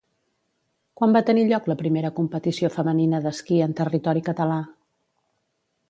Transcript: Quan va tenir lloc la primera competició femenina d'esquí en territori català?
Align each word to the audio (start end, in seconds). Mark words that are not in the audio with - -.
Quan 1.01 1.13
va 1.17 1.21
tenir 1.27 1.43
lloc 1.51 1.69
la 1.73 1.77
primera 1.83 2.11
competició 2.21 2.73
femenina 2.79 3.23
d'esquí 3.27 3.63
en 3.67 3.79
territori 3.83 4.25
català? 4.33 4.61